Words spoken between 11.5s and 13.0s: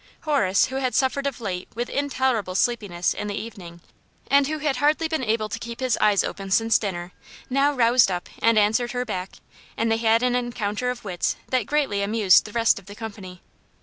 greatly amused the rest of the